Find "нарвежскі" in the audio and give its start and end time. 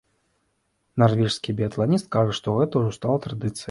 1.03-1.57